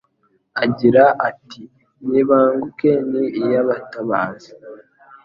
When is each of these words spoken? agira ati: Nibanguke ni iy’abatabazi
agira 0.63 1.03
ati: 1.29 1.61
Nibanguke 2.09 2.91
ni 3.09 3.23
iy’abatabazi 3.41 4.51